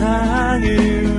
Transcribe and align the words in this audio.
세상을 0.00 1.09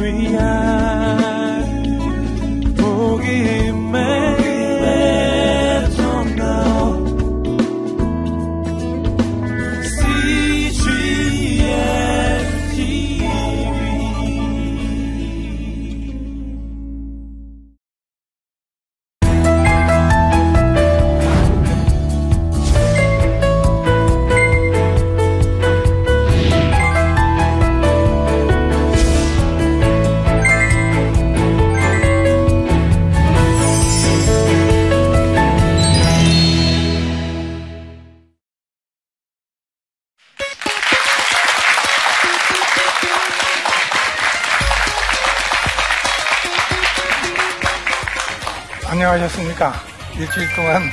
안녕하셨습니까? 49.12 49.74
일주일 50.18 50.48
동안 50.56 50.84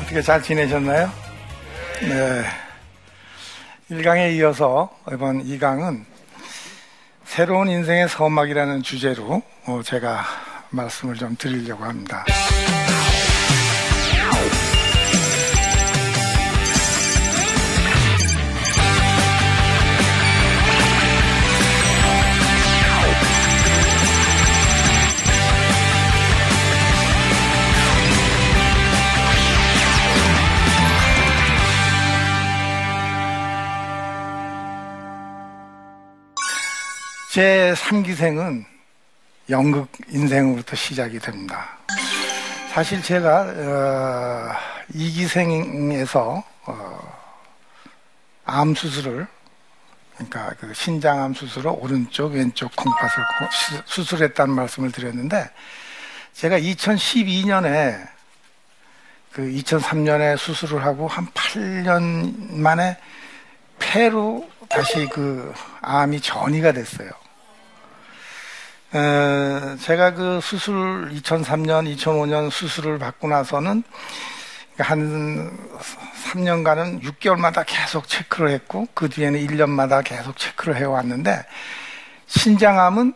어떻게 0.00 0.22
잘 0.22 0.40
지내셨나요? 0.40 1.10
네. 2.02 2.44
1강에 3.90 4.32
이어서 4.36 4.96
이번 5.12 5.44
2강은 5.44 6.04
새로운 7.24 7.68
인생의 7.68 8.08
서막이라는 8.10 8.84
주제로 8.84 9.42
어, 9.66 9.80
제가 9.84 10.24
말씀을 10.70 11.16
좀 11.16 11.34
드리려고 11.36 11.82
합니다. 11.82 12.24
제 37.38 37.72
3기생은 37.76 38.64
연극 39.48 39.88
인생으로부터 40.08 40.74
시작이 40.74 41.20
됩니다. 41.20 41.78
사실 42.72 43.00
제가 43.00 43.42
어, 43.42 44.56
2기생에서 44.92 46.42
어, 46.66 47.18
암 48.44 48.74
수술을 48.74 49.28
그러니까 50.16 50.52
그 50.58 50.74
신장암 50.74 51.34
수술을 51.34 51.70
오른쪽 51.78 52.32
왼쪽 52.32 52.74
콩팥을 52.74 53.24
수술했다는 53.84 54.52
말씀을 54.52 54.90
드렸는데 54.90 55.48
제가 56.32 56.58
2012년에 56.58 58.04
그 59.32 59.42
2003년에 59.42 60.36
수술을 60.36 60.84
하고 60.84 61.06
한 61.06 61.28
8년 61.28 62.54
만에 62.54 62.96
폐로 63.78 64.50
다시 64.68 65.06
그 65.12 65.54
암이 65.82 66.20
전이가 66.20 66.72
됐어요. 66.72 67.27
에, 68.94 69.76
제가 69.80 70.14
그 70.14 70.40
수술 70.42 71.10
2003년, 71.12 71.94
2005년 71.96 72.50
수술을 72.50 72.98
받고 72.98 73.28
나서는 73.28 73.82
한 74.78 75.50
3년간은 76.32 77.02
6개월마다 77.02 77.64
계속 77.66 78.06
체크를 78.08 78.50
했고 78.50 78.86
그 78.94 79.08
뒤에는 79.08 79.44
1년마다 79.46 80.02
계속 80.04 80.36
체크를 80.36 80.76
해왔는데 80.76 81.44
신장암은 82.26 83.14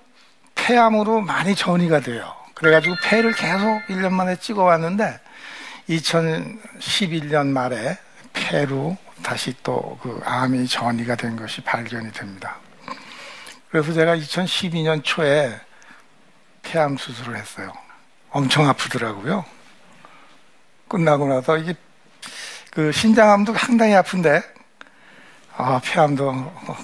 폐암으로 0.55 1.21
많이 1.21 1.55
전이가 1.55 2.01
돼요. 2.01 2.35
그래가지고 2.55 2.97
폐를 3.03 3.33
계속 3.33 3.81
1년 3.89 4.13
만에 4.13 4.37
찍어왔는데 4.37 5.21
2011년 5.89 7.47
말에 7.49 7.97
폐로 8.33 8.97
다시 9.23 9.55
또 9.63 9.99
그 10.03 10.21
암이 10.25 10.67
전이가 10.67 11.15
된 11.15 11.37
것이 11.37 11.61
발견이 11.63 12.13
됩니다. 12.13 12.57
그래서 13.71 13.93
제가 13.93 14.17
2012년 14.17 15.03
초에 15.05 15.59
폐암 16.73 16.97
수술을 16.97 17.37
했어요. 17.37 17.71
엄청 18.31 18.67
아프더라고요. 18.67 19.45
끝나고 20.89 21.29
나서 21.29 21.59
이게 21.59 21.75
그 22.71 22.91
신장암도 22.91 23.53
상당히 23.59 23.95
아픈데 23.95 24.41
아, 25.59 25.83
폐암도 25.85 26.33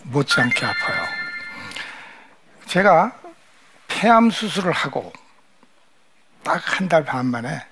못지않게 0.04 0.66
아파요. 0.66 1.04
제가 2.66 3.12
폐암 3.88 4.30
수술을 4.30 4.72
하고 4.72 5.10
딱 6.44 6.60
한 6.80 6.88
달 6.88 7.02
반 7.06 7.24
만에 7.24 7.64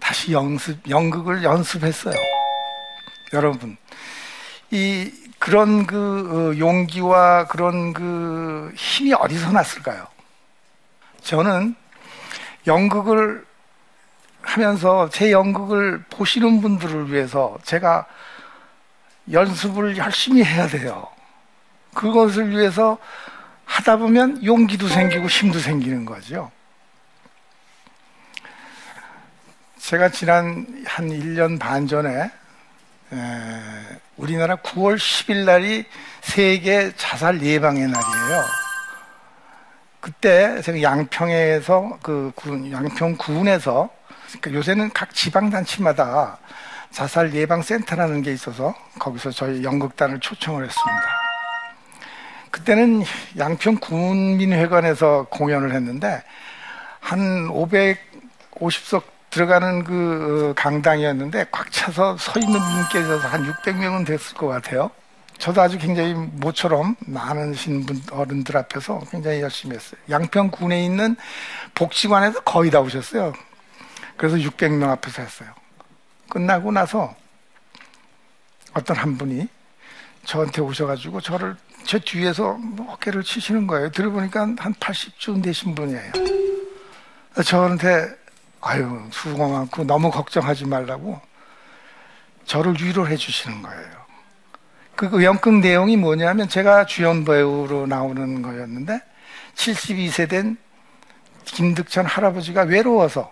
다시 0.00 0.32
연습, 0.32 0.80
연극을 0.88 1.44
연습했어요. 1.44 2.14
여러분, 3.34 3.76
이 4.70 5.12
그런 5.38 5.86
그 5.86 6.54
어, 6.54 6.58
용기와 6.58 7.48
그런 7.48 7.92
그 7.92 8.72
힘이 8.76 9.12
어디서 9.12 9.52
났을까요? 9.52 10.06
저는 11.28 11.74
연극을 12.66 13.44
하면서 14.40 15.10
제 15.10 15.30
연극을 15.30 16.02
보시는 16.08 16.62
분들을 16.62 17.12
위해서 17.12 17.58
제가 17.64 18.06
연습을 19.30 19.98
열심히 19.98 20.42
해야 20.42 20.66
돼요. 20.66 21.06
그것을 21.92 22.48
위해서 22.48 22.96
하다 23.66 23.98
보면 23.98 24.42
용기도 24.42 24.88
생기고 24.88 25.26
힘도 25.26 25.58
생기는 25.58 26.06
거죠. 26.06 26.50
제가 29.76 30.08
지난 30.08 30.66
한 30.86 31.08
1년 31.10 31.60
반 31.60 31.86
전에 31.86 32.30
우리나라 34.16 34.56
9월 34.56 34.96
10일 34.96 35.44
날이 35.44 35.84
세계 36.22 36.90
자살 36.96 37.42
예방의 37.42 37.86
날이에요. 37.86 38.67
그때 40.08 40.62
제가 40.62 40.80
양평에서 40.80 41.98
그 42.02 42.32
군, 42.34 42.72
양평 42.72 43.16
군에서 43.18 43.90
그러니까 44.40 44.52
요새는 44.54 44.90
각 44.94 45.12
지방단체마다 45.12 46.38
자살 46.90 47.34
예방 47.34 47.60
센터라는 47.60 48.22
게 48.22 48.32
있어서 48.32 48.74
거기서 48.98 49.32
저희 49.32 49.62
연극단을 49.62 50.20
초청을 50.20 50.64
했습니다. 50.64 51.02
그때는 52.50 53.02
양평 53.36 53.76
군민회관에서 53.76 55.26
공연을 55.28 55.74
했는데 55.74 56.22
한 57.00 57.48
550석 57.48 59.02
들어가는 59.28 59.84
그 59.84 60.48
어, 60.48 60.54
강당이었는데 60.54 61.48
꽉 61.50 61.70
차서 61.70 62.16
서 62.16 62.40
있는 62.40 62.58
분께서 62.58 63.18
한 63.28 63.44
600명은 63.44 64.06
됐을 64.06 64.38
것 64.38 64.46
같아요. 64.46 64.90
저도 65.38 65.62
아주 65.62 65.78
굉장히 65.78 66.14
모처럼 66.14 66.96
많으신 67.00 67.86
분, 67.86 68.02
어른들 68.10 68.56
앞에서 68.56 69.00
굉장히 69.10 69.40
열심히 69.40 69.76
했어요. 69.76 70.00
양평군에 70.10 70.84
있는 70.84 71.16
복지관에서 71.74 72.40
거의 72.40 72.70
다 72.70 72.80
오셨어요. 72.80 73.32
그래서 74.16 74.36
600명 74.36 74.88
앞에서 74.90 75.22
했어요. 75.22 75.50
끝나고 76.28 76.72
나서 76.72 77.14
어떤 78.74 78.96
한 78.96 79.16
분이 79.16 79.48
저한테 80.24 80.60
오셔가지고 80.60 81.20
저를 81.20 81.56
제 81.84 81.98
뒤에서 81.98 82.54
뭐 82.54 82.92
어깨를 82.92 83.22
치시는 83.22 83.66
거예요. 83.66 83.90
들어보니까 83.92 84.40
한 84.40 84.74
80쯤 84.74 85.42
되신 85.42 85.74
분이에요. 85.74 86.12
저한테 87.44 88.14
아유, 88.60 89.08
수고가 89.12 89.48
많고 89.48 89.84
너무 89.84 90.10
걱정하지 90.10 90.66
말라고 90.66 91.20
저를 92.44 92.74
위로해 92.80 93.16
주시는 93.16 93.62
거예요. 93.62 93.97
그 94.98 95.22
연극 95.22 95.54
내용이 95.60 95.96
뭐냐면 95.96 96.48
제가 96.48 96.84
주연 96.84 97.24
배우로 97.24 97.86
나오는 97.86 98.42
거였는데 98.42 99.00
72세 99.54 100.28
된 100.28 100.56
김득천 101.44 102.04
할아버지가 102.04 102.62
외로워서 102.62 103.30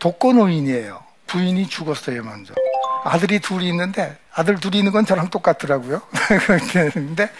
독거노인이에요. 0.00 1.00
부인이 1.28 1.68
죽었어요, 1.68 2.24
먼저. 2.24 2.54
아들이 3.04 3.38
둘이 3.38 3.68
있는데 3.68 4.18
아들 4.34 4.56
둘이 4.58 4.78
있는 4.78 4.90
건 4.90 5.06
저랑 5.06 5.30
똑같더라고요. 5.30 6.02
그런데 6.72 7.30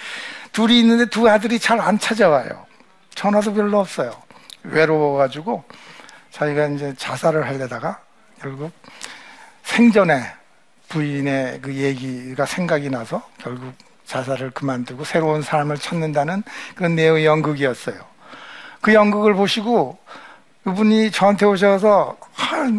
둘이 0.53 0.79
있는데 0.79 1.07
두 1.07 1.29
아들이 1.29 1.59
잘 1.59 1.81
안 1.81 1.99
찾아와요. 1.99 2.67
전화도 3.17 3.53
별로 3.53 3.81
없어요. 3.81 4.13
외로워가지고 4.63 5.65
자기가 6.31 6.67
이제 6.69 6.95
자살을 6.97 7.49
하려다가 7.49 8.01
결국 8.41 8.71
생전에 9.65 10.23
부인의 10.89 11.61
그 11.63 11.75
얘기가 11.75 12.47
생각이 12.47 12.91
나서 12.91 13.23
결국 13.39 13.73
자살을 14.07 14.51
그만두고 14.51 15.05
새로운 15.05 15.43
삶을 15.43 15.77
찾는다는 15.77 16.43
그런 16.75 16.95
내용의 16.95 17.27
연극이었어요. 17.27 17.97
그 18.81 18.95
연극을 18.95 19.35
보시고 19.35 19.99
그분이 20.65 21.11
저한테 21.11 21.47
오셔서 21.47 22.17
아, 22.37 22.71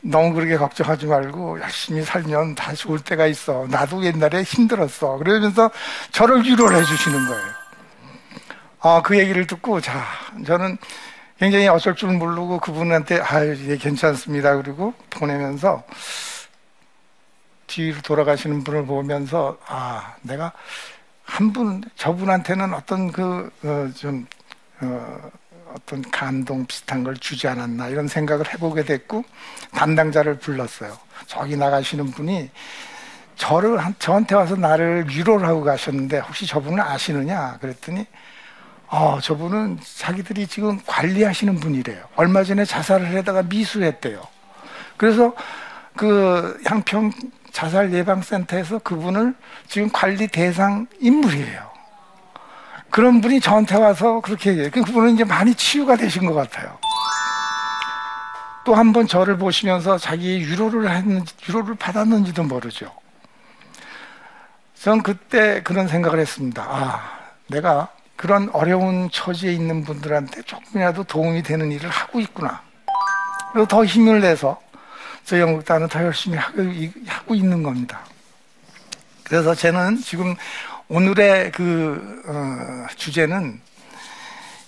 너무 0.00 0.34
그렇게 0.34 0.56
걱정하지 0.56 1.06
말고 1.06 1.60
열심히 1.60 2.02
살면 2.02 2.54
다시 2.54 2.86
올 2.88 2.98
때가 3.00 3.26
있어. 3.26 3.66
나도 3.68 4.04
옛날에 4.04 4.42
힘들었어. 4.42 5.18
그러면서 5.18 5.70
저를 6.10 6.44
위로를 6.44 6.78
해주시는 6.78 7.26
거예요. 7.26 7.44
아, 8.80 9.02
그 9.02 9.18
얘기를 9.18 9.46
듣고 9.46 9.80
자, 9.80 10.04
저는 10.46 10.78
굉장히 11.38 11.66
어쩔 11.68 11.94
줄 11.96 12.10
모르고 12.12 12.60
그분한테 12.60 13.20
아, 13.20 13.44
예, 13.44 13.76
괜찮습니다. 13.76 14.56
그리고 14.56 14.94
보내면서 15.10 15.82
뒤로 17.72 18.02
돌아가시는 18.02 18.64
분을 18.64 18.84
보면서 18.84 19.56
아, 19.66 20.14
내가 20.20 20.52
한 21.24 21.54
분, 21.54 21.82
저분한테는 21.96 22.74
어떤 22.74 23.10
그, 23.10 23.50
어, 23.64 23.88
좀, 23.96 24.26
어, 24.80 25.30
어떤 25.74 26.02
감동 26.10 26.66
비슷한 26.66 27.02
걸 27.02 27.16
주지 27.16 27.48
않았나 27.48 27.88
이런 27.88 28.08
생각을 28.08 28.52
해보게 28.52 28.84
됐고 28.84 29.24
담당자를 29.70 30.38
불렀어요. 30.38 30.98
저기 31.26 31.56
나가시는 31.56 32.10
분이 32.10 32.50
저를 33.36 33.78
저한테 33.98 34.34
와서 34.34 34.54
나를 34.54 35.06
위로를 35.08 35.48
하고 35.48 35.64
가셨는데 35.64 36.18
혹시 36.18 36.46
저분을 36.46 36.78
아시느냐 36.78 37.56
그랬더니 37.58 38.04
어, 38.88 39.18
저분은 39.22 39.78
자기들이 39.96 40.46
지금 40.46 40.78
관리하시는 40.84 41.58
분이래요. 41.58 42.04
얼마 42.16 42.44
전에 42.44 42.66
자살을 42.66 43.16
하다가 43.16 43.44
미수했대요. 43.44 44.20
그래서 44.98 45.34
그 45.96 46.60
양평 46.70 47.12
자살 47.52 47.92
예방센터에서 47.92 48.78
그분을 48.80 49.34
지금 49.68 49.90
관리 49.92 50.26
대상 50.26 50.86
인물이에요. 51.00 51.70
그런 52.90 53.20
분이 53.20 53.40
저한테 53.40 53.76
와서 53.76 54.20
그렇게 54.20 54.50
얘기해요. 54.50 54.70
그 54.70 54.82
그분은 54.82 55.14
이제 55.14 55.24
많이 55.24 55.54
치유가 55.54 55.96
되신 55.96 56.26
것 56.26 56.34
같아요. 56.34 56.78
또 58.64 58.74
한 58.74 58.92
번 58.92 59.06
저를 59.08 59.36
보시면서 59.38 59.98
자기 59.98 60.38
위로를 60.48 60.88
했는지, 60.90 61.34
위로를 61.48 61.74
받았는지도 61.74 62.44
모르죠. 62.44 62.92
전 64.74 65.02
그때 65.02 65.62
그런 65.62 65.88
생각을 65.88 66.20
했습니다. 66.20 66.62
아, 66.62 67.00
내가 67.48 67.88
그런 68.16 68.48
어려운 68.52 69.10
처지에 69.10 69.52
있는 69.52 69.82
분들한테 69.84 70.42
조금이라도 70.42 71.04
도움이 71.04 71.42
되는 71.42 71.72
일을 71.72 71.90
하고 71.90 72.20
있구나. 72.20 72.62
그리고 73.52 73.66
더 73.66 73.84
힘을 73.84 74.20
내서 74.20 74.60
저 75.24 75.38
영국단은 75.38 75.88
더 75.88 76.02
열심히 76.02 76.36
하고 76.38 77.34
있는 77.34 77.62
겁니다. 77.62 78.00
그래서 79.24 79.54
저는 79.54 79.98
지금 80.02 80.34
오늘의 80.88 81.52
그 81.52 82.22
어, 82.26 82.86
주제는 82.96 83.60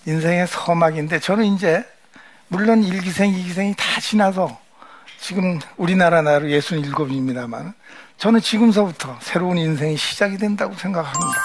인생의 0.05 0.47
서막인데 0.47 1.19
저는 1.19 1.45
이제 1.45 1.83
물론 2.47 2.81
1기생, 2.81 3.35
2기생이 3.35 3.75
다 3.77 3.99
지나서 3.99 4.59
지금 5.19 5.59
우리나라 5.77 6.21
나로 6.21 6.47
67입니다만 6.47 7.73
저는 8.17 8.39
지금서부터 8.41 9.17
새로운 9.21 9.57
인생이 9.57 9.97
시작이 9.97 10.37
된다고 10.37 10.73
생각합니다. 10.75 11.41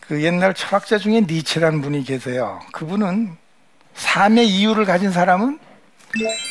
그 0.00 0.22
옛날 0.22 0.54
철학자 0.54 0.98
중에 0.98 1.22
니체라는 1.22 1.82
분이 1.82 2.04
계세요. 2.04 2.60
그분은 2.72 3.36
삶의 3.94 4.48
이유를 4.48 4.84
가진 4.84 5.10
사람은 5.10 5.58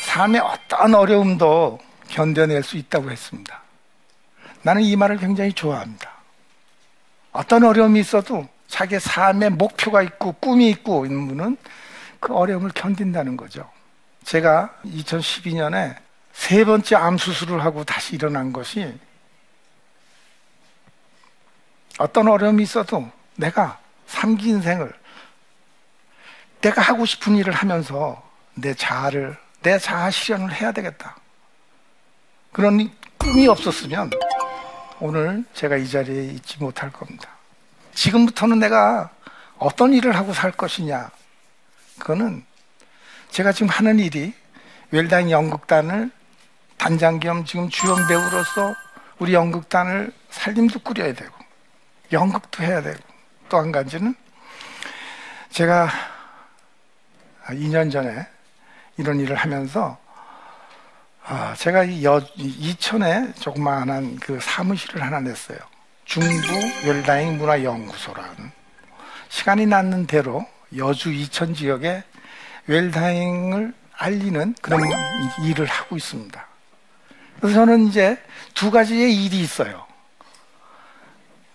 삶의 0.02 0.40
어떤 0.40 0.94
어려움도 0.94 1.78
견뎌낼 2.08 2.62
수 2.62 2.76
있다고 2.76 3.10
했습니다. 3.10 3.62
나는 4.62 4.82
이 4.82 4.96
말을 4.96 5.18
굉장히 5.18 5.52
좋아합니다. 5.52 6.10
어떤 7.32 7.64
어려움이 7.64 8.00
있어도 8.00 8.48
자기 8.68 8.98
삶의 8.98 9.50
목표가 9.50 10.02
있고 10.02 10.32
꿈이 10.32 10.70
있고 10.70 11.06
있는 11.06 11.28
분은 11.28 11.56
그 12.20 12.34
어려움을 12.34 12.70
견딘다는 12.70 13.36
거죠. 13.36 13.70
제가 14.24 14.74
2012년에 14.84 15.96
세 16.32 16.64
번째 16.64 16.96
암 16.96 17.16
수술을 17.16 17.64
하고 17.64 17.84
다시 17.84 18.16
일어난 18.16 18.52
것이 18.52 18.92
어떤 21.98 22.28
어려움이 22.28 22.62
있어도 22.62 23.10
내가 23.36 23.78
삼기 24.06 24.48
인생을 24.48 24.92
내가 26.60 26.82
하고 26.82 27.06
싶은 27.06 27.36
일을 27.36 27.52
하면서 27.52 28.22
내 28.54 28.74
자아를 28.74 29.36
내 29.66 29.80
자아 29.80 30.12
실현을 30.12 30.52
해야 30.52 30.70
되겠다. 30.70 31.16
그런 32.52 32.88
꿈이 33.18 33.48
없었으면 33.48 34.10
오늘 35.00 35.44
제가 35.54 35.76
이 35.76 35.88
자리에 35.88 36.26
있지 36.34 36.58
못할 36.60 36.92
겁니다. 36.92 37.30
지금부터는 37.92 38.60
내가 38.60 39.10
어떤 39.58 39.92
일을 39.92 40.14
하고 40.14 40.32
살 40.32 40.52
것이냐. 40.52 41.10
그거는 41.98 42.44
제가 43.30 43.50
지금 43.50 43.68
하는 43.68 43.98
일이 43.98 44.32
웰당 44.92 45.32
연극단을 45.32 46.12
단장 46.78 47.18
겸 47.18 47.44
지금 47.44 47.68
주연 47.68 48.06
배우로서 48.06 48.72
우리 49.18 49.34
연극단을 49.34 50.12
살림도 50.30 50.78
꾸려야 50.78 51.12
되고 51.12 51.34
연극도 52.12 52.62
해야 52.62 52.80
되고 52.82 53.00
또 53.48 53.58
한 53.58 53.72
가지는 53.72 54.14
제가 55.50 55.90
2년 57.46 57.90
전에 57.90 58.35
이런 58.96 59.20
일을 59.20 59.36
하면서 59.36 59.98
아, 61.24 61.54
제가 61.56 61.84
이 61.84 62.04
여, 62.04 62.22
이천에 62.36 63.32
조그마한 63.34 64.16
그 64.16 64.38
사무실을 64.40 65.02
하나 65.02 65.20
냈어요. 65.20 65.58
중부 66.04 66.30
웰다잉 66.86 67.38
문화연구소라는 67.38 68.52
시간이 69.28 69.66
났는 69.66 70.06
대로 70.06 70.46
여주 70.76 71.12
이천 71.12 71.52
지역에 71.54 72.04
웰다잉을 72.68 73.74
알리는 73.98 74.54
그런 74.62 74.80
일을 75.44 75.66
하고 75.66 75.96
있습니다. 75.96 76.46
그래서 77.40 77.54
저는 77.54 77.88
이제 77.88 78.22
두 78.54 78.70
가지의 78.70 79.24
일이 79.24 79.40
있어요. 79.40 79.84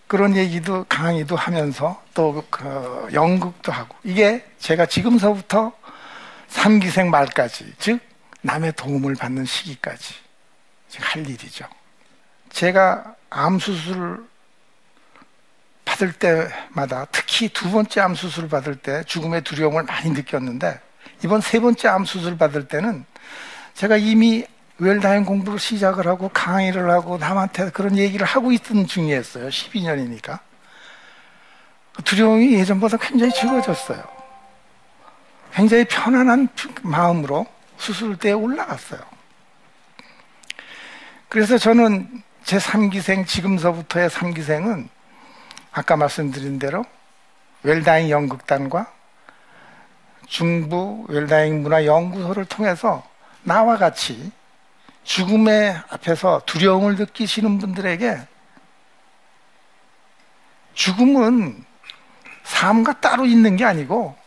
그런 0.08 0.36
얘기도 0.36 0.86
강의도 0.90 1.38
하면서 1.38 2.02
또 2.14 2.44
그 2.50 3.08
연극도 3.14 3.72
하고 3.72 3.96
이게 4.04 4.46
제가 4.60 4.86
지금서부터 4.86 5.72
3기생 6.52 7.08
말까지 7.08 7.74
즉 7.80 8.00
남의 8.42 8.74
도움을 8.74 9.16
받는 9.16 9.46
시기까지 9.46 10.16
할 11.00 11.28
일이죠. 11.28 11.66
제가 12.50 13.16
암 13.30 13.60
수술을 13.60 14.24
받을 15.86 16.12
때마다 16.14 17.06
특히 17.12 17.50
두 17.50 17.72
번째 17.72 18.02
암 18.02 18.16
수술을 18.16 18.50
받을 18.50 18.76
때 18.76 19.04
죽음의 19.06 19.44
두려움을 19.44 19.84
많이 19.84 20.12
느꼈는데 20.12 20.80
이번 21.24 21.42
세 21.42 21.60
번째 21.60 21.88
암 21.88 22.06
수술을 22.06 22.38
받을 22.38 22.68
때는 22.68 23.06
제가 23.74 23.98
이미 23.98 24.46
웰다인 24.80 25.26
공부를 25.26 25.60
시작을 25.60 26.08
하고 26.08 26.30
강의를 26.30 26.90
하고 26.90 27.18
남한테 27.18 27.70
그런 27.70 27.98
얘기를 27.98 28.26
하고 28.26 28.52
있던 28.52 28.88
중이었어요. 28.88 29.50
12년이니까. 29.50 30.40
두려움이 32.04 32.54
예전보다 32.54 32.98
굉장히 32.98 33.32
적어졌어요. 33.34 34.21
굉장히 35.54 35.86
편안한 35.86 36.48
마음으로 36.82 37.46
수술대에 37.78 38.32
올라갔어요. 38.34 39.02
그래서 41.30 41.58
저는 41.58 42.24
제 42.44 42.58
3기생, 42.58 43.26
지금서부터의 43.26 44.10
3기생은 44.10 44.88
아까 45.72 45.96
말씀드린 45.96 46.60
대로 46.60 46.84
웰다잉 47.64 48.10
연극단과 48.10 48.92
중부 50.28 51.06
웰다잉 51.08 51.64
문화연구소를 51.64 52.46
통해서 52.46 53.04
나와 53.44 53.78
같이 53.78 54.32
죽음의 55.04 55.82
앞에서 55.90 56.42
두려움을 56.46 56.96
느끼시는 56.96 57.58
분들에게 57.58 58.20
죽음은 60.74 61.64
삶과 62.44 63.00
따로 63.00 63.26
있는 63.26 63.56
게 63.56 63.66
아니고 63.66 64.21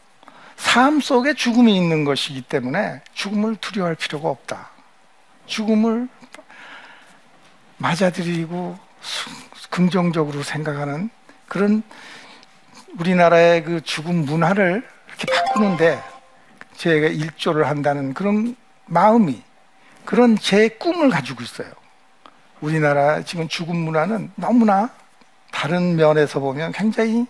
삶 0.65 0.99
속에 0.99 1.35
죽음이 1.35 1.77
있는 1.77 2.05
것이기 2.05 2.41
때문에 2.43 3.01
죽음을 3.13 3.55
두려워할 3.57 3.95
필요가 3.95 4.31
없다. 4.31 4.71
죽음을 5.47 6.09
맞아들이고 7.77 8.77
긍정적으로 9.71 10.43
생각하는 10.43 11.11
그런 11.47 11.83
우리나라의 12.99 13.63
그 13.63 13.83
죽음 13.83 14.25
문화를 14.25 14.83
이렇게 15.07 15.33
바꾸는데 15.33 16.03
제가 16.77 17.09
일조를 17.09 17.69
한다는 17.69 18.15
그런 18.15 18.57
마음이 18.87 19.43
그런 20.05 20.37
제 20.37 20.69
꿈을 20.69 21.11
가지고 21.11 21.45
있어요. 21.45 21.71
우리나라 22.61 23.23
지금 23.23 23.47
죽음 23.49 23.77
문화는 23.77 24.33
너무나 24.35 24.89
다른 25.53 25.95
면에서 25.95 26.41
보면 26.41 26.73
굉장히 26.73 27.27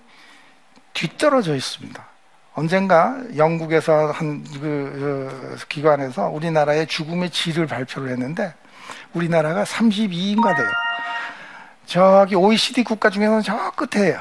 뒤떨어져 0.94 1.56
있습니다. 1.56 2.13
언젠가 2.54 3.20
영국에서 3.36 4.12
한그 4.12 4.60
그 4.60 5.56
기관에서 5.68 6.28
우리나라의 6.28 6.86
죽음의 6.86 7.30
질을 7.30 7.66
발표를 7.66 8.10
했는데 8.10 8.54
우리나라가 9.12 9.64
32위인가 9.64 10.56
돼요. 10.56 10.68
저기 11.86 12.36
OECD 12.36 12.84
국가 12.84 13.10
중에서는 13.10 13.42
저 13.42 13.72
끝에요. 13.72 14.20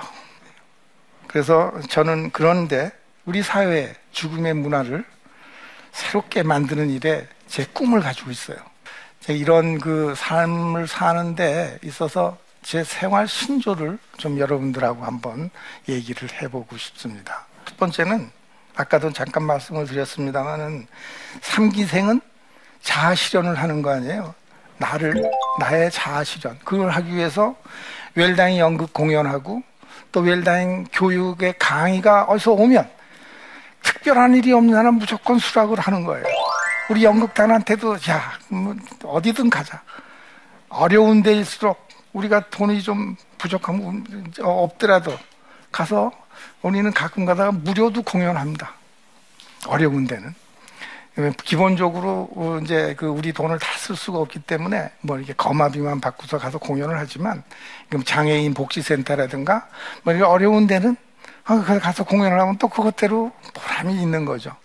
그래서 1.28 1.74
저는 1.90 2.32
그런데 2.32 2.92
우리 3.26 3.42
사회의 3.42 3.94
죽음의 4.12 4.56
문화를 4.56 5.06
새롭게 5.92 6.44
만드는 6.44 6.90
일에 6.90 7.28
제 7.48 7.66
꿈을 7.66 8.02
가지고 8.02 8.32
있어요. 8.32 8.58
이런 9.30 9.80
그 9.80 10.14
삶을 10.18 10.88
사는데 10.88 11.80
있어서 11.84 12.38
제 12.62 12.84
생활 12.84 13.28
신조를 13.28 13.98
좀 14.18 14.40
여러분들하고 14.40 15.06
한번 15.06 15.50
얘기를 15.88 16.30
해보고 16.42 16.78
싶습니다. 16.78 17.46
첫 17.66 17.78
번째는 17.78 18.30
아까도 18.76 19.12
잠깐 19.14 19.44
말씀을 19.44 19.86
드렸습니다만은 19.86 20.88
삼기생은 21.42 22.22
자아 22.82 23.16
실현을 23.16 23.56
하는 23.56 23.82
거 23.82 23.92
아니에요. 23.92 24.34
나를 24.78 25.14
나의 25.60 25.92
자아 25.92 26.24
실현 26.24 26.58
그걸 26.64 26.90
하기 26.90 27.16
위해서 27.16 27.56
웰다잉 28.16 28.58
연극 28.58 28.92
공연하고 28.94 29.62
또 30.12 30.20
웰다잉 30.22 30.86
교육의 30.92 31.56
강의가 31.60 32.24
어디서 32.24 32.52
오면 32.54 32.90
특별한 33.84 34.36
일이 34.36 34.52
없는 34.54 34.76
한은 34.78 34.96
무조건 34.96 35.40
수락을 35.40 35.80
하는 35.80 36.04
거예요. 36.06 36.26
우리 36.90 37.04
연극단한테도 37.04 37.96
야 38.10 38.34
뭐 38.50 38.76
어디든 39.04 39.50
가자. 39.50 39.82
어려운 40.70 41.22
데일수록 41.24 41.88
우리가 42.14 42.50
돈이 42.50 42.82
좀 42.82 43.16
부족하면 43.38 44.06
없더라도 44.42 45.18
가서 45.72 46.12
우리는 46.62 46.92
가끔 46.94 47.26
가다가 47.26 47.52
무료도 47.52 48.04
공연합니다. 48.04 48.74
어려운 49.68 50.08
데는. 50.08 50.34
기본적으로 51.44 52.30
어, 52.36 52.60
이제 52.64 52.96
그 52.98 53.06
우리 53.06 53.34
돈을 53.34 53.60
다 53.60 53.74
쓸 53.84 53.98
수가 53.98 54.18
없기 54.20 54.40
때문에 54.40 54.92
뭐 55.02 55.18
이렇게 55.18 55.34
거마비만 55.34 56.00
받고서 56.00 56.38
가서 56.38 56.58
공연을 56.58 56.98
하지만 56.98 57.44
장애인 58.06 58.54
복지센터라든가 58.54 59.68
뭐 60.04 60.14
이렇게 60.14 60.26
어려운 60.26 60.68
데는 60.68 60.96
어, 61.50 61.62
가서 61.62 62.06
공연을 62.06 62.40
하면 62.40 62.58
또 62.58 62.70
그것대로 62.70 63.34
보람이 63.54 64.02
있는 64.02 64.24
거죠. 64.24 64.56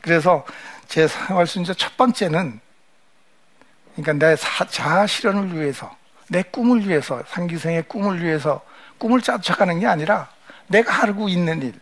그래서 0.00 0.44
제 0.88 1.06
생활 1.06 1.46
순서 1.46 1.72
첫 1.72 1.96
번째는 1.96 2.60
그러니까 3.94 4.26
내 4.26 4.36
자아 4.36 5.06
실현을 5.06 5.56
위해서 5.56 5.96
내 6.28 6.42
꿈을 6.42 6.88
위해서 6.88 7.22
상기생의 7.28 7.84
꿈을 7.84 8.24
위해서 8.24 8.60
꿈을 8.98 9.20
짜쳐가는 9.20 9.78
게 9.78 9.86
아니라 9.86 10.28
내가 10.68 10.92
하고 10.92 11.28
있는 11.28 11.62
일 11.62 11.74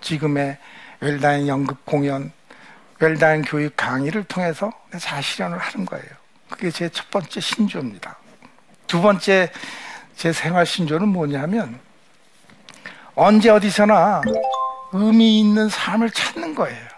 지금의 0.00 0.58
웰다인 1.00 1.48
연극 1.48 1.84
공연 1.84 2.32
웰다인 2.98 3.42
교육 3.42 3.76
강의를 3.76 4.24
통해서 4.24 4.72
자아 4.98 5.20
실현을 5.20 5.58
하는 5.58 5.84
거예요. 5.86 6.06
그게 6.48 6.70
제 6.70 6.88
첫 6.88 7.10
번째 7.10 7.40
신조입니다. 7.40 8.16
두 8.86 9.00
번째 9.00 9.50
제 10.16 10.32
생활 10.32 10.64
신조는 10.66 11.08
뭐냐면 11.08 11.80
언제 13.14 13.50
어디서나 13.50 14.22
의미 14.92 15.40
있는 15.40 15.68
삶을 15.68 16.10
찾는 16.10 16.54
거예요. 16.54 16.88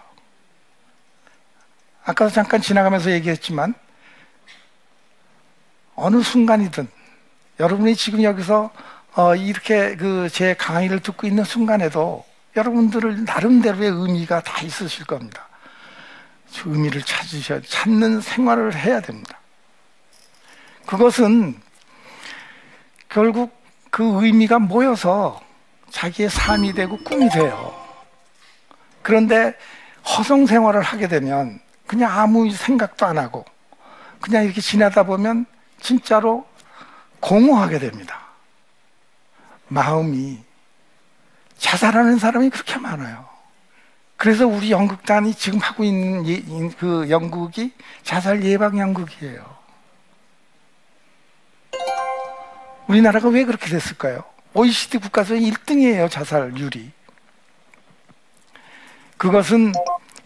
아까도 2.03 2.31
잠깐 2.31 2.61
지나가면서 2.61 3.11
얘기했지만 3.11 3.73
어느 5.95 6.21
순간이든 6.21 6.87
여러분이 7.59 7.95
지금 7.95 8.21
여기서 8.21 8.69
어, 9.17 9.35
이렇게 9.35 9.95
그 9.95 10.29
제 10.29 10.53
강의를 10.53 10.99
듣고 10.99 11.25
있는 11.25 11.43
순간에도 11.43 12.23
여러분들을 12.55 13.25
나름대로의 13.25 13.89
의미가 13.89 14.41
다 14.41 14.61
있으실 14.61 15.05
겁니다. 15.05 15.47
의미를 16.65 17.01
찾으셔야 17.01 17.61
찾는 17.67 18.21
생활을 18.21 18.75
해야 18.75 19.01
됩니다. 19.01 19.39
그것은 20.85 21.59
결국 23.09 23.59
그 23.89 24.23
의미가 24.23 24.59
모여서 24.59 25.41
자기의 25.89 26.29
삶이 26.29 26.73
되고 26.73 26.97
꿈이 26.97 27.27
돼요. 27.29 27.75
그런데 29.01 29.55
허송 30.05 30.45
생활을 30.45 30.81
하게 30.81 31.07
되면 31.07 31.59
그냥 31.87 32.11
아무 32.11 32.51
생각도 32.51 33.07
안 33.07 33.17
하고 33.17 33.45
그냥 34.21 34.43
이렇게 34.43 34.61
지나다 34.61 35.03
보면 35.03 35.47
진짜로 35.79 36.45
공허하게 37.19 37.79
됩니다. 37.79 38.26
마음이 39.67 40.43
자살하는 41.57 42.19
사람이 42.19 42.49
그렇게 42.49 42.77
많아요. 42.77 43.25
그래서 44.15 44.47
우리 44.47 44.71
연극단이 44.71 45.33
지금 45.35 45.59
하고 45.59 45.83
있는 45.83 46.71
그 46.77 47.07
연극이 47.09 47.71
자살 48.03 48.43
예방 48.43 48.77
연극이에요. 48.77 49.57
우리나라가 52.87 53.29
왜 53.29 53.43
그렇게 53.43 53.69
됐을까요? 53.69 54.23
OECD 54.53 54.97
국가에서 54.97 55.35
1등이에요, 55.35 56.09
자살률이. 56.09 56.91
그것은 59.17 59.73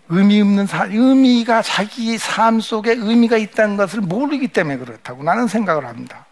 의미 0.09 0.41
없는 0.41 0.67
사, 0.67 0.85
의미가 0.85 1.61
자기 1.61 2.17
삶 2.17 2.59
속에 2.59 2.91
의미가 2.91 3.37
있다는 3.37 3.77
것을 3.77 4.01
모르기 4.01 4.49
때문에 4.49 4.77
그렇다고 4.77 5.23
나는 5.23 5.47
생각을 5.47 5.85
합니다. 5.85 6.25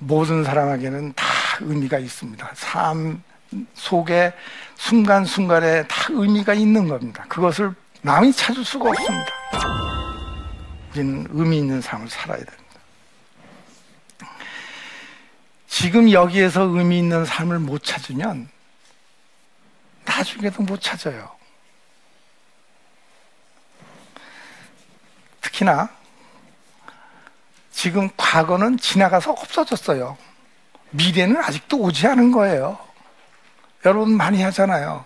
모든 0.00 0.42
사람에게는 0.44 1.12
다 1.14 1.24
의미가 1.60 1.98
있습니다. 1.98 2.50
삶 2.54 3.22
속에 3.74 4.32
순간순간에 4.76 5.86
다 5.86 6.06
의미가 6.10 6.54
있는 6.54 6.88
겁니다. 6.88 7.24
그것을 7.28 7.74
남이 8.02 8.32
찾을 8.32 8.64
수가 8.64 8.90
없습니다. 8.90 9.26
우리는 10.92 11.26
의미 11.30 11.58
있는 11.58 11.80
삶을 11.80 12.08
살아야 12.08 12.38
됩니다. 12.38 12.60
지금 15.68 16.10
여기에서 16.10 16.62
의미 16.62 16.98
있는 16.98 17.24
삶을 17.24 17.58
못 17.58 17.84
찾으면 17.84 18.48
나중에도 20.04 20.62
못 20.62 20.80
찾아요. 20.80 21.30
특히나 25.40 25.90
지금 27.80 28.10
과거는 28.14 28.76
지나가서 28.76 29.32
없어졌어요. 29.32 30.18
미래는 30.90 31.38
아직도 31.38 31.78
오지 31.78 32.06
않은 32.08 32.30
거예요. 32.30 32.78
여러분 33.86 34.18
많이 34.18 34.42
하잖아요. 34.42 35.02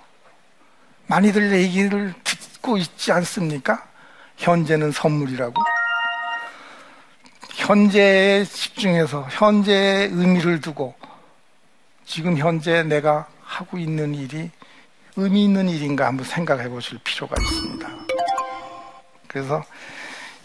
많이들 1.06 1.52
얘기를 1.52 2.12
듣고 2.24 2.76
있지 2.76 3.12
않습니까? 3.12 3.86
현재는 4.38 4.90
선물이라고. 4.90 5.62
현재에 7.50 8.44
집중해서 8.44 9.28
현재의 9.30 10.08
의미를 10.08 10.60
두고 10.60 10.96
지금 12.04 12.36
현재 12.36 12.82
내가 12.82 13.28
하고 13.40 13.78
있는 13.78 14.16
일이 14.16 14.50
의미 15.14 15.44
있는 15.44 15.68
일인가 15.68 16.06
한번 16.06 16.26
생각해 16.26 16.68
보실 16.68 16.98
필요가 17.04 17.36
있습니다. 17.40 17.88
그래서 19.28 19.62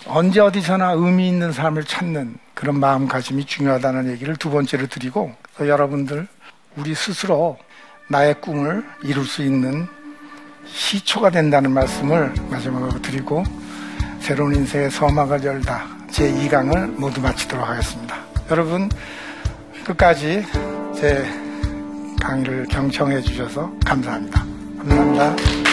언제 0.07 0.39
어디서나 0.39 0.91
의미 0.91 1.27
있는 1.27 1.51
삶을 1.51 1.83
찾는 1.83 2.37
그런 2.53 2.79
마음가짐이 2.79 3.45
중요하다는 3.45 4.11
얘기를 4.11 4.35
두 4.35 4.49
번째로 4.49 4.87
드리고 4.87 5.33
여러분들 5.59 6.27
우리 6.75 6.95
스스로 6.95 7.57
나의 8.07 8.39
꿈을 8.41 8.83
이룰 9.03 9.25
수 9.25 9.43
있는 9.43 9.87
시초가 10.65 11.29
된다는 11.31 11.71
말씀을 11.71 12.33
마지막으로 12.49 13.01
드리고 13.01 13.43
새로운 14.19 14.55
인생의 14.55 14.91
서막을 14.91 15.43
열다 15.43 15.87
제 16.11 16.31
2강을 16.31 16.99
모두 16.99 17.21
마치도록 17.21 17.67
하겠습니다. 17.67 18.17
여러분 18.49 18.89
끝까지 19.85 20.45
제 20.95 21.25
강의를 22.21 22.67
경청해 22.67 23.21
주셔서 23.21 23.71
감사합니다. 23.85 24.43
감사합니다. 24.79 25.68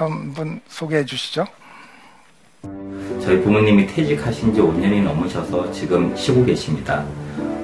전분 0.00 0.62
소개해 0.66 1.04
주시죠. 1.04 1.44
저희 3.22 3.38
부모님이 3.42 3.86
퇴직하신 3.86 4.54
지 4.54 4.60
5년이 4.62 5.02
넘으셔서 5.02 5.70
지금 5.72 6.16
쉬고 6.16 6.42
계십니다. 6.42 7.04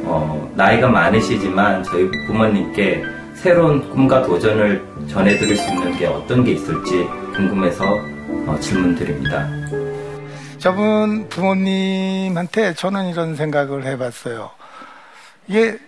어, 0.04 0.52
나이가 0.54 0.86
많으시지만 0.86 1.82
저희 1.84 2.06
부모님께 2.26 3.02
새로운 3.34 3.88
꿈과 3.88 4.22
도전을 4.24 4.86
전해드릴 5.08 5.56
수 5.56 5.66
있는 5.72 5.96
게 5.96 6.04
어떤 6.04 6.44
게 6.44 6.52
있을지 6.52 7.06
궁금해서 7.34 7.86
어, 8.46 8.58
질문 8.60 8.94
드립니다. 8.94 9.48
저분 10.58 11.30
부모님한테 11.30 12.74
저는 12.74 13.08
이런 13.08 13.34
생각을 13.34 13.86
해봤어요. 13.86 14.50
이게 15.48 15.78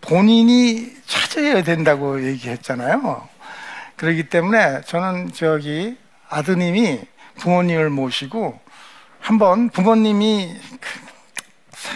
본인이 0.00 0.90
찾아야 1.06 1.62
된다고 1.62 2.26
얘기했잖아요. 2.26 3.33
그렇기 3.96 4.28
때문에 4.28 4.82
저는 4.82 5.32
저기 5.32 5.96
아드님이 6.28 7.02
부모님을 7.36 7.90
모시고 7.90 8.58
한번 9.20 9.70
부모님이 9.70 10.54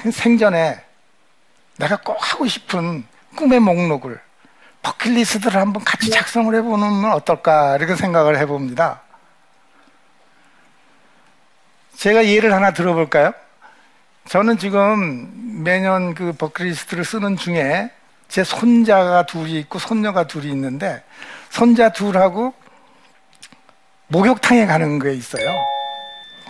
그 0.02 0.10
생전에 0.10 0.82
내가 1.76 1.96
꼭 1.96 2.16
하고 2.20 2.46
싶은 2.46 3.04
꿈의 3.36 3.60
목록을 3.60 4.20
버킷리스트를 4.82 5.60
한번 5.60 5.84
같이 5.84 6.10
작성을 6.10 6.54
해보는 6.54 7.02
건 7.02 7.12
어떨까 7.12 7.76
이렇게 7.76 7.96
생각을 7.96 8.38
해봅니다. 8.38 9.02
제가 11.96 12.26
예를 12.26 12.52
하나 12.52 12.72
들어볼까요? 12.72 13.32
저는 14.28 14.58
지금 14.58 15.62
매년 15.64 16.14
그 16.14 16.32
버킷리스트를 16.32 17.04
쓰는 17.04 17.36
중에 17.36 17.90
제 18.28 18.44
손자가 18.44 19.24
둘이 19.24 19.58
있고 19.60 19.78
손녀가 19.78 20.26
둘이 20.26 20.48
있는데 20.50 21.02
손자 21.50 21.88
둘하고 21.90 22.54
목욕탕에 24.08 24.66
가는 24.66 24.98
게 24.98 25.12
있어요. 25.14 25.50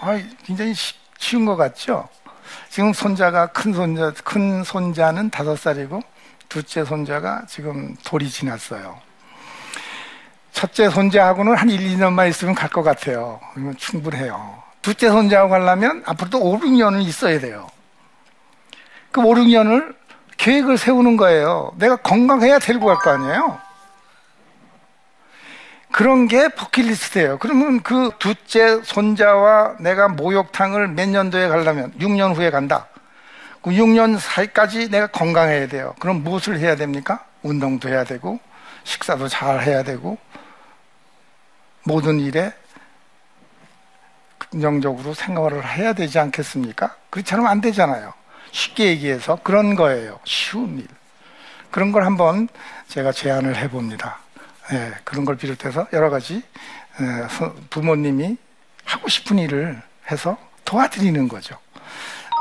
아, 0.00 0.20
굉장히 0.44 0.74
쉬운 1.18 1.44
것 1.44 1.56
같죠? 1.56 2.08
지금 2.70 2.92
손자가 2.92 3.46
큰 3.48 3.72
손자 3.72 4.12
큰 4.24 4.62
손자는 4.64 5.30
다섯 5.30 5.56
살이고 5.56 6.00
둘째 6.48 6.84
손자가 6.84 7.44
지금 7.48 7.96
돌이 8.04 8.28
지났어요. 8.30 9.00
첫째 10.52 10.88
손자하고는 10.90 11.54
한 11.56 11.70
1, 11.70 11.78
2년만 11.80 12.28
있으면 12.30 12.54
갈 12.54 12.68
것 12.70 12.82
같아요. 12.82 13.40
그러면 13.52 13.76
충분해요. 13.76 14.62
둘째 14.82 15.08
손자하고 15.08 15.50
가려면 15.50 16.02
앞으로도 16.06 16.38
5, 16.40 16.58
6년은 16.60 17.02
있어야 17.02 17.38
돼요. 17.38 17.68
그 19.12 19.20
5, 19.20 19.34
6년을 19.34 19.94
계획을 20.38 20.78
세우는 20.78 21.16
거예요. 21.16 21.72
내가 21.76 21.96
건강해야 21.96 22.58
데리고 22.58 22.86
갈 22.86 22.96
거 22.96 23.10
아니에요? 23.10 23.60
그런 25.90 26.28
게 26.28 26.48
버킷리스트예요. 26.48 27.38
그러면 27.38 27.82
그 27.82 28.10
둘째 28.18 28.80
손자와 28.82 29.76
내가 29.80 30.08
목욕탕을 30.08 30.88
몇 30.88 31.08
년도에 31.08 31.48
가려면 31.48 31.92
6년 31.98 32.36
후에 32.36 32.50
간다. 32.50 32.86
그 33.62 33.70
6년 33.70 34.18
사이까지 34.18 34.90
내가 34.90 35.06
건강해야 35.08 35.66
돼요. 35.66 35.94
그럼 35.98 36.22
무엇을 36.22 36.58
해야 36.60 36.76
됩니까? 36.76 37.24
운동도 37.42 37.88
해야 37.88 38.04
되고 38.04 38.38
식사도 38.84 39.28
잘 39.28 39.62
해야 39.62 39.82
되고 39.82 40.18
모든 41.84 42.20
일에 42.20 42.52
긍정적으로 44.38 45.14
생각을 45.14 45.66
해야 45.66 45.92
되지 45.94 46.18
않겠습니까? 46.18 46.94
그렇지 47.10 47.34
않으면 47.34 47.50
안 47.50 47.60
되잖아요. 47.60 48.12
쉽게 48.50 48.86
얘기해서 48.86 49.38
그런 49.42 49.74
거예요. 49.74 50.20
쉬운 50.24 50.78
일. 50.78 50.86
그런 51.70 51.92
걸 51.92 52.04
한번 52.04 52.48
제가 52.88 53.12
제안을 53.12 53.56
해봅니다. 53.56 54.18
네, 54.70 54.92
그런 55.04 55.24
걸 55.24 55.36
비롯해서 55.36 55.86
여러 55.92 56.10
가지 56.10 56.42
부모님이 57.70 58.36
하고 58.84 59.08
싶은 59.08 59.38
일을 59.38 59.80
해서 60.10 60.36
도와드리는 60.64 61.28
거죠. 61.28 61.58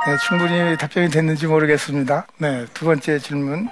네, 0.05 0.15
충분히 0.25 0.77
답변이 0.77 1.09
됐는지 1.09 1.47
모르겠습니다. 1.47 2.27
네, 2.37 2.65
두 2.73 2.85
번째 2.85 3.19
질문. 3.19 3.69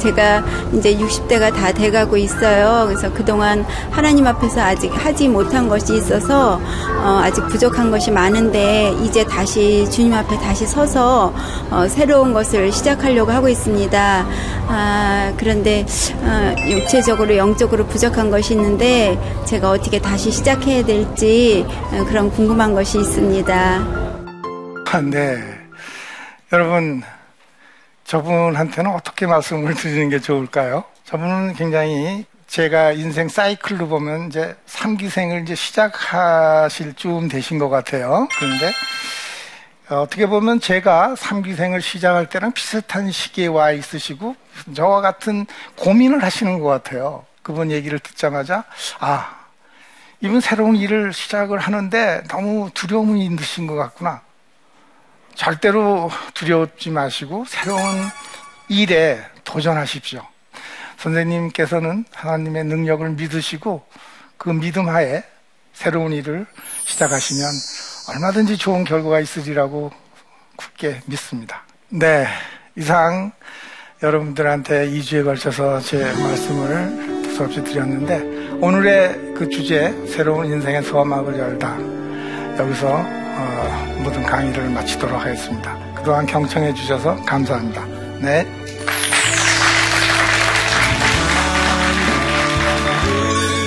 제가 0.00 0.44
이제 0.72 0.96
60대가 0.96 1.52
다 1.52 1.72
돼가고 1.72 2.16
있어요. 2.16 2.86
그래서 2.86 3.12
그동안 3.12 3.64
하나님 3.90 4.26
앞에서 4.26 4.60
아직 4.60 4.88
하지 4.88 5.28
못한 5.28 5.68
것이 5.68 5.96
있어서 5.96 6.60
어, 7.02 7.20
아직 7.22 7.46
부족한 7.48 7.90
것이 7.90 8.10
많은데 8.10 8.94
이제 9.02 9.24
다시 9.24 9.88
주님 9.90 10.14
앞에 10.14 10.38
다시 10.38 10.66
서서 10.66 11.32
어, 11.70 11.88
새로운 11.88 12.32
것을 12.32 12.72
시작하려고 12.72 13.32
하고 13.32 13.48
있습니다. 13.48 14.26
아, 14.68 15.32
그런데 15.36 15.84
어, 16.22 16.54
육체적으로 16.68 17.36
영적으로 17.36 17.86
부족한 17.86 18.30
것이 18.30 18.54
있는데 18.54 19.18
제가 19.46 19.70
어떻게 19.70 19.98
다시 20.00 20.30
시작해야 20.30 20.84
될지 20.84 21.66
어, 21.92 22.04
그런 22.04 22.30
궁금한 22.30 22.74
것이 22.74 23.00
있습니다. 23.00 23.54
아, 24.90 25.00
네. 25.02 25.38
여러분 26.52 27.02
저분한테는 28.08 28.90
어떻게 28.90 29.26
말씀을 29.26 29.74
드리는 29.74 30.08
게 30.08 30.18
좋을까요? 30.18 30.82
저분은 31.04 31.52
굉장히 31.52 32.24
제가 32.46 32.92
인생 32.92 33.28
사이클로 33.28 33.86
보면 33.86 34.28
이제 34.28 34.56
3기생을 34.66 35.42
이제 35.42 35.54
시작하실 35.54 36.94
쯤 36.94 37.28
되신 37.28 37.58
것 37.58 37.68
같아요. 37.68 38.26
그런데 38.38 38.72
어떻게 39.90 40.26
보면 40.26 40.58
제가 40.58 41.16
3기생을 41.18 41.82
시작할 41.82 42.30
때랑 42.30 42.52
비슷한 42.52 43.12
시기에 43.12 43.48
와 43.48 43.72
있으시고 43.72 44.36
저와 44.74 45.02
같은 45.02 45.44
고민을 45.76 46.22
하시는 46.24 46.60
것 46.60 46.66
같아요. 46.66 47.26
그분 47.42 47.70
얘기를 47.70 47.98
듣자마자 47.98 48.64
아 49.00 49.36
이분 50.22 50.40
새로운 50.40 50.76
일을 50.76 51.12
시작을 51.12 51.58
하는데 51.58 52.22
너무 52.28 52.70
두려움이 52.72 53.26
있으신 53.26 53.66
것 53.66 53.74
같구나. 53.74 54.22
절대로 55.38 56.10
두려워지 56.34 56.90
마시고 56.90 57.44
새로운 57.46 57.80
일에 58.68 59.24
도전하십시오. 59.44 60.20
선생님께서는 60.96 62.04
하나님의 62.12 62.64
능력을 62.64 63.08
믿으시고 63.10 63.86
그 64.36 64.50
믿음 64.50 64.88
하에 64.88 65.22
새로운 65.72 66.12
일을 66.12 66.44
시작하시면 66.84 67.48
얼마든지 68.08 68.58
좋은 68.58 68.82
결과가 68.82 69.20
있으리라고 69.20 69.92
굳게 70.56 71.02
믿습니다. 71.06 71.62
네. 71.88 72.26
이상 72.76 73.30
여러분들한테 74.02 74.90
2주에 74.90 75.24
걸쳐서 75.24 75.80
제 75.80 75.98
말씀을 75.98 77.22
두서없이 77.22 77.62
드렸는데 77.62 78.58
오늘의 78.60 79.34
그 79.36 79.48
주제 79.48 79.92
새로운 80.08 80.46
인생의 80.46 80.82
소화막을 80.82 81.38
열다 81.38 81.78
여기서 82.58 83.27
어, 83.38 83.94
모든 84.02 84.22
강의를 84.24 84.68
마치도록 84.70 85.20
하겠습니다. 85.20 85.76
그동안 85.94 86.26
경청해 86.26 86.74
주셔서 86.74 87.14
감사합니다. 87.24 87.84
네. 88.20 88.46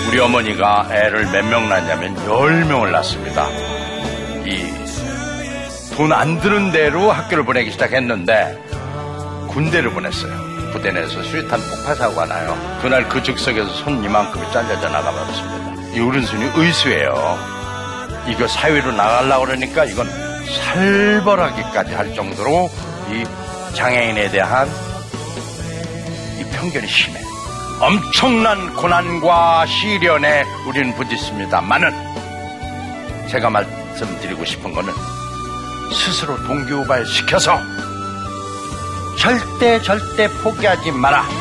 우리 0.10 0.20
어머니가 0.20 0.88
애를 0.92 1.26
몇 1.32 1.46
명 1.46 1.70
낳냐면 1.70 2.16
10명을 2.26 2.92
낳습니다. 2.92 3.48
이 4.46 4.82
돈 5.96 6.12
안 6.14 6.40
드는 6.40 6.72
대로 6.72 7.12
학교를 7.12 7.44
보내기 7.46 7.70
시작했는데 7.72 8.58
군대를 9.50 9.92
보냈어요. 9.92 10.34
부대 10.72 10.90
내에서 10.92 11.22
수류탄 11.22 11.60
폭파 11.60 11.94
사고가 11.96 12.26
나요. 12.26 12.58
그날 12.82 13.08
그 13.10 13.22
즉석에서 13.22 13.70
손 13.84 14.04
이만큼이 14.04 14.52
잘려져 14.52 14.90
나가버렸습니다. 14.90 15.92
이 15.94 16.00
어른순이 16.00 16.52
의수예요. 16.56 17.38
이거 18.28 18.48
사회로 18.48 18.92
나가려고 18.92 19.46
그러니까 19.46 19.86
이건 19.86 20.10
살벌하기까지 20.74 21.94
할 21.94 22.14
정도로 22.14 22.70
이 23.10 23.26
장애인에 23.76 24.30
대한 24.30 24.70
이 26.40 26.44
편견이 26.56 26.88
심해. 26.88 27.20
엄청난 27.80 28.76
고난과 28.76 29.66
시련에 29.66 30.44
우리는 30.68 30.94
부딪습니다만은 30.96 31.92
제가 33.28 33.50
말씀드리고 33.50 34.46
싶은 34.46 34.72
거는 34.74 34.94
스스로 35.92 36.38
동기부발 36.44 37.06
시켜서 37.06 37.60
절대 39.18 39.82
절대 39.82 40.28
포기하지 40.44 40.92
마라. 40.92 41.41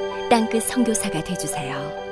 땅끝 0.31 0.63
선교사가 0.63 1.21
되주세요. 1.25 2.10